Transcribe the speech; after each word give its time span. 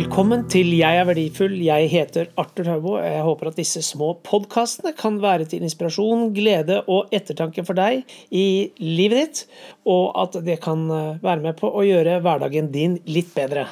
Velkommen 0.00 0.46
til 0.48 0.70
Jeg 0.78 0.96
er 0.96 1.04
verdifull. 1.04 1.58
Jeg 1.60 1.90
heter 1.92 2.30
Arthur 2.40 2.70
Haubo. 2.70 2.92
Jeg 3.02 3.20
håper 3.20 3.50
at 3.50 3.58
disse 3.60 3.82
små 3.84 4.14
podkastene 4.24 4.94
kan 4.96 5.18
være 5.20 5.44
til 5.50 5.66
inspirasjon, 5.66 6.30
glede 6.32 6.78
og 6.88 7.12
ettertanke 7.12 7.66
for 7.68 7.76
deg 7.76 8.06
i 8.32 8.70
livet 8.80 9.20
ditt, 9.20 9.42
og 9.84 10.16
at 10.22 10.40
det 10.46 10.56
kan 10.64 10.86
eh, 10.88 11.20
være 11.20 11.44
med 11.44 11.60
på 11.60 11.68
å 11.68 11.84
gjøre 11.84 12.16
hverdagen 12.24 12.72
din 12.72 12.96
litt 13.12 13.28
bedre. 13.36 13.66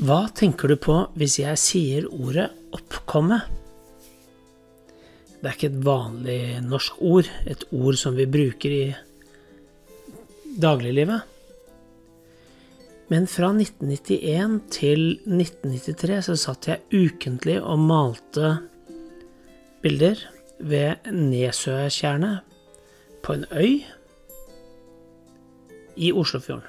Hva 0.00 0.22
tenker 0.32 0.72
du 0.72 0.80
på 0.80 1.02
hvis 1.20 1.42
jeg 1.44 1.66
sier 1.68 2.08
ordet 2.08 2.48
'oppkomme'? 2.72 3.59
Det 5.40 5.48
er 5.48 5.56
ikke 5.56 5.70
et 5.70 5.84
vanlig 5.84 6.40
norsk 6.66 6.98
ord, 7.00 7.28
et 7.48 7.62
ord 7.72 7.96
som 7.96 8.16
vi 8.18 8.26
bruker 8.28 8.74
i 8.76 8.86
dagliglivet. 10.60 11.22
Men 13.10 13.26
fra 13.26 13.48
1991 13.54 14.58
til 14.70 15.06
1993 15.24 16.20
så 16.28 16.36
satt 16.38 16.68
jeg 16.68 16.84
ukentlig 16.92 17.56
og 17.58 17.80
malte 17.82 18.52
bilder 19.82 20.20
ved 20.60 21.08
Nesøtjernet 21.08 22.44
på 23.24 23.34
en 23.38 23.46
øy 23.50 23.80
i 25.96 26.12
Oslofjorden. 26.12 26.68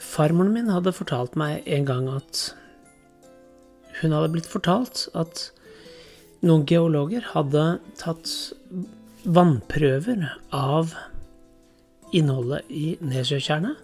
Farmoren 0.00 0.54
min 0.54 0.72
hadde 0.72 0.96
fortalt 0.96 1.36
meg 1.36 1.66
en 1.68 1.86
gang 1.86 2.08
at 2.08 2.40
hun 4.00 4.16
hadde 4.16 4.32
blitt 4.32 4.48
fortalt 4.48 5.06
at 5.14 5.50
noen 6.44 6.66
geologer 6.68 7.24
hadde 7.32 7.64
tatt 8.00 8.32
vannprøver 9.26 10.28
av 10.54 10.94
innholdet 12.14 12.68
i 12.70 12.86
Nesøtjernet 13.02 13.82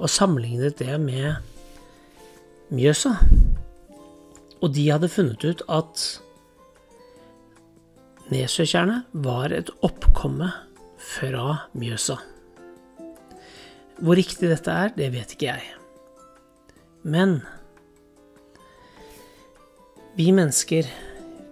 og 0.00 0.08
sammenlignet 0.08 0.78
det 0.80 0.96
med 1.02 1.42
Mjøsa. 2.72 3.16
Og 4.60 4.72
de 4.76 4.86
hadde 4.88 5.10
funnet 5.12 5.44
ut 5.44 5.64
at 5.68 6.04
Nesøtjernet 8.30 9.10
var 9.26 9.52
et 9.52 9.72
oppkomme 9.84 10.52
fra 11.00 11.66
Mjøsa. 11.74 12.20
Hvor 14.00 14.16
riktig 14.16 14.48
dette 14.48 14.72
er, 14.72 14.94
det 14.96 15.10
vet 15.12 15.34
ikke 15.34 15.50
jeg. 15.50 15.66
Men 17.02 17.40
vi 20.16 20.30
mennesker 20.36 20.88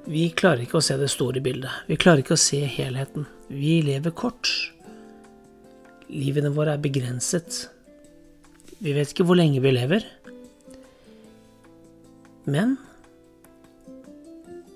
vi 0.08 0.28
klarer 0.32 0.64
ikke 0.64 0.78
å 0.80 0.84
se 0.84 0.96
det 0.96 1.10
store 1.12 1.42
bildet. 1.44 1.84
Vi 1.88 1.98
klarer 2.00 2.22
ikke 2.22 2.36
å 2.38 2.40
se 2.40 2.62
helheten. 2.64 3.26
Vi 3.52 3.80
lever 3.84 4.14
kort. 4.16 4.48
Livene 6.08 6.52
våre 6.54 6.78
er 6.78 6.82
begrenset. 6.82 7.66
Vi 8.80 8.94
vet 8.96 9.12
ikke 9.12 9.26
hvor 9.28 9.36
lenge 9.36 9.60
vi 9.60 9.74
lever. 9.74 10.06
Men 12.48 12.78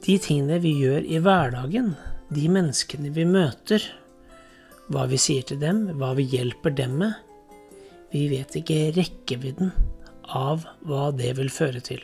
de 0.05 0.19
tingene 0.21 0.61
vi 0.61 0.75
gjør 0.83 1.07
i 1.09 1.21
hverdagen, 1.25 1.95
de 2.33 2.49
menneskene 2.53 3.13
vi 3.17 3.25
møter, 3.29 3.85
hva 4.93 5.07
vi 5.09 5.21
sier 5.21 5.47
til 5.49 5.61
dem, 5.63 5.87
hva 5.97 6.13
vi 6.19 6.27
hjelper 6.29 6.75
dem 6.77 6.99
med, 7.01 7.15
vi 8.13 8.27
vet 8.29 8.59
ikke 8.59 8.91
rekkevidden 8.99 9.73
av 10.37 10.67
hva 10.85 11.09
det 11.17 11.33
vil 11.39 11.49
føre 11.53 11.81
til. 11.85 12.03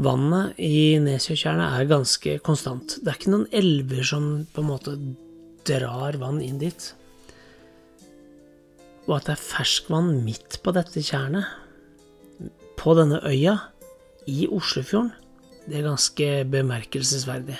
Vannet 0.00 0.56
i 0.56 0.96
Nesjøtjernet 1.02 1.76
er 1.76 1.90
ganske 1.90 2.38
konstant. 2.46 2.96
Det 3.02 3.10
er 3.10 3.18
ikke 3.18 3.34
noen 3.34 3.48
elver 3.52 4.06
som 4.06 4.28
på 4.54 4.62
en 4.62 4.70
måte 4.70 4.94
drar 5.68 6.16
vann 6.20 6.40
inn 6.42 6.60
dit. 6.62 6.86
Og 9.04 9.18
at 9.18 9.28
det 9.28 9.34
er 9.36 9.42
ferskvann 9.42 10.14
midt 10.24 10.60
på 10.64 10.72
dette 10.74 11.02
tjernet, 11.04 11.44
på 12.80 12.94
denne 12.98 13.20
øya, 13.28 13.58
i 14.30 14.46
Oslofjorden, 14.46 15.10
det 15.66 15.80
er 15.80 15.86
ganske 15.86 16.26
bemerkelsesverdig. 16.50 17.58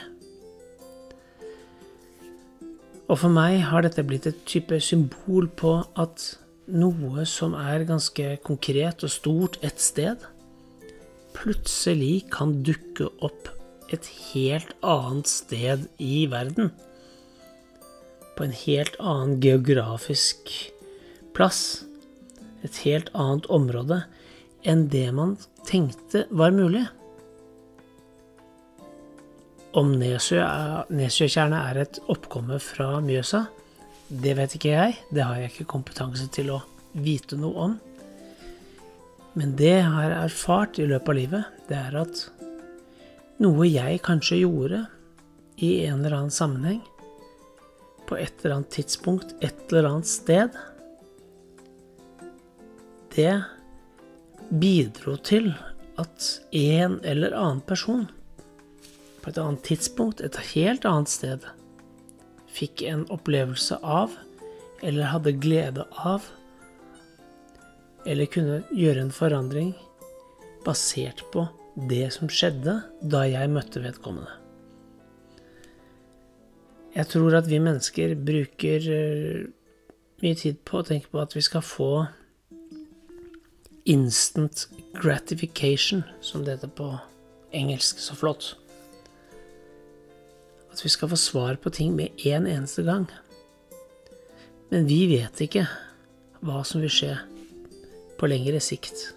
Og 3.10 3.19
for 3.19 3.34
meg 3.34 3.59
har 3.69 3.84
dette 3.84 4.04
blitt 4.06 4.28
et 4.31 4.44
type 4.48 4.78
symbol 4.82 5.48
på 5.59 5.75
at 6.00 6.22
noe 6.72 7.26
som 7.28 7.56
er 7.59 7.84
ganske 7.88 8.37
konkret 8.47 9.03
og 9.04 9.12
stort 9.12 9.59
et 9.66 9.82
sted, 9.82 10.22
plutselig 11.42 12.28
kan 12.30 12.60
dukke 12.66 13.08
opp 13.25 13.50
et 13.92 14.06
helt 14.32 14.70
annet 14.86 15.28
sted 15.28 15.88
i 16.00 16.25
verden. 16.30 16.70
På 18.36 18.47
en 18.47 18.54
helt 18.56 18.97
annen 19.03 19.41
geografisk 19.42 20.53
plass. 21.36 21.82
Et 22.62 22.82
helt 22.86 23.10
annet 23.19 23.48
område 23.53 24.04
enn 24.62 24.86
det 24.92 25.08
man 25.16 25.36
tenkte 25.66 26.25
var 26.30 26.54
mulig. 26.54 26.84
Om 29.72 29.94
Nesjøtjernet 29.98 31.59
er 31.59 31.80
et 31.82 31.98
oppkomme 32.12 32.59
fra 32.62 32.98
Mjøsa, 33.03 33.47
det 34.12 34.36
vet 34.36 34.54
ikke 34.59 34.74
jeg. 34.74 34.98
Det 35.10 35.24
har 35.24 35.41
jeg 35.41 35.53
ikke 35.54 35.70
kompetanse 35.72 36.28
til 36.32 36.53
å 36.53 36.60
vite 36.92 37.38
noe 37.41 37.66
om. 37.66 37.78
Men 39.38 39.54
det 39.56 39.72
jeg 39.72 39.93
har 39.94 40.12
erfart 40.12 40.78
i 40.78 40.87
løpet 40.88 41.09
av 41.09 41.16
livet, 41.16 41.60
det 41.69 41.78
er 41.78 41.98
at 42.03 42.25
noe 43.43 43.66
jeg 43.69 44.03
kanskje 44.04 44.43
gjorde 44.43 44.82
i 45.56 45.70
en 45.87 46.03
eller 46.03 46.19
annen 46.19 46.34
sammenheng, 46.34 46.82
på 48.09 48.19
et 48.21 48.42
eller 48.42 48.59
annet 48.59 48.75
tidspunkt, 48.75 49.32
et 49.41 49.71
eller 49.71 49.88
annet 49.88 50.10
sted, 50.10 50.59
det 53.15 53.38
bidro 54.53 55.16
til 55.25 55.53
at 56.00 56.28
en 56.56 56.98
eller 57.04 57.32
annen 57.37 57.62
person 57.65 58.04
på 59.22 59.31
et 59.31 59.38
annet 59.38 59.65
tidspunkt, 59.65 60.21
et 60.21 60.37
helt 60.53 60.84
annet 60.88 61.09
sted, 61.09 61.44
fikk 62.53 62.82
en 62.84 63.06
opplevelse 63.15 63.78
av, 63.81 64.12
eller 64.82 65.12
hadde 65.12 65.37
glede 65.41 65.87
av, 65.94 66.26
eller 68.07 68.31
kunne 68.31 68.63
gjøre 68.75 69.07
en 69.07 69.15
forandring 69.15 69.73
basert 70.67 71.25
på 71.33 71.47
det 71.89 72.07
som 72.15 72.31
skjedde 72.31 72.79
da 73.01 73.25
jeg 73.29 73.51
møtte 73.51 73.83
vedkommende. 73.83 74.31
Jeg 76.93 77.09
tror 77.09 77.39
at 77.39 77.49
vi 77.49 77.61
mennesker 77.63 78.17
bruker 78.21 78.89
eh, 78.93 79.47
mye 80.23 80.37
tid 80.39 80.59
på 80.69 80.83
å 80.83 80.87
tenke 80.87 81.09
på 81.13 81.23
at 81.23 81.33
vi 81.33 81.43
skal 81.45 81.65
få 81.65 81.93
instant 83.89 84.67
gratification, 85.01 86.05
som 86.21 86.45
det 86.45 86.59
heter 86.59 86.71
på 86.77 86.91
engelsk 87.57 87.99
så 88.03 88.15
flott. 88.15 88.53
At 90.73 90.84
vi 90.84 90.93
skal 90.93 91.11
få 91.11 91.19
svar 91.19 91.57
på 91.61 91.73
ting 91.73 91.97
med 91.97 92.13
en 92.29 92.47
eneste 92.47 92.84
gang. 92.87 93.09
Men 94.73 94.87
vi 94.89 95.05
vet 95.11 95.41
ikke 95.45 95.67
hva 96.45 96.63
som 96.65 96.84
vil 96.84 96.93
skje 96.93 97.17
på 98.22 98.31
lengre 98.31 98.60
sikt. 98.62 99.09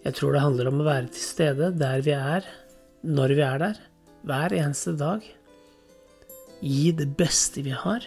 Jeg 0.00 0.16
tror 0.16 0.32
det 0.32 0.40
handler 0.40 0.70
om 0.70 0.80
å 0.80 0.86
være 0.86 1.10
til 1.12 1.20
stede 1.26 1.66
der 1.76 2.00
vi 2.06 2.14
er, 2.16 2.46
når 3.04 3.34
vi 3.36 3.44
er 3.44 3.60
der, 3.60 3.82
hver 4.24 4.54
eneste 4.56 4.94
dag. 4.96 5.26
Gi 6.64 6.88
det 6.96 7.10
beste 7.20 7.60
vi 7.66 7.74
har. 7.76 8.06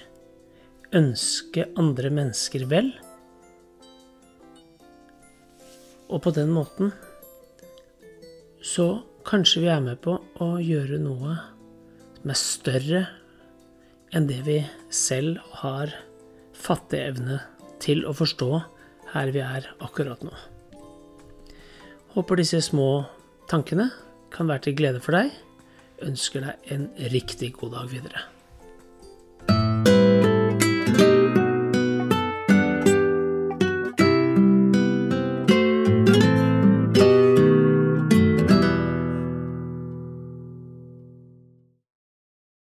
Ønske 0.94 1.68
andre 1.78 2.10
mennesker 2.14 2.66
vel. 2.70 2.90
Og 6.10 6.26
på 6.26 6.34
den 6.34 6.50
måten 6.54 6.90
så 8.64 9.04
kanskje 9.28 9.68
vi 9.68 9.74
er 9.74 9.86
med 9.86 10.02
på 10.02 10.18
å 10.42 10.52
gjøre 10.62 10.98
noe 11.02 11.38
som 12.18 12.34
er 12.34 12.42
større 12.42 13.08
enn 14.14 14.26
det 14.30 14.42
vi 14.48 14.62
selv 14.94 15.42
har 15.62 15.94
fatteevne 16.58 17.42
til 17.84 18.06
å 18.10 18.14
forstå 18.18 18.64
her 19.14 19.32
vi 19.34 19.42
er 19.46 19.70
akkurat 19.84 20.24
nå. 20.26 20.34
Håper 22.14 22.42
disse 22.42 22.62
små 22.62 23.06
tankene 23.50 23.90
kan 24.34 24.50
være 24.50 24.68
til 24.68 24.78
glede 24.78 25.02
for 25.04 25.18
deg. 25.18 25.34
Ønsker 26.04 26.46
deg 26.46 26.72
en 26.74 26.88
riktig 27.14 27.54
god 27.58 27.78
dag 27.78 27.92
videre. 27.94 28.26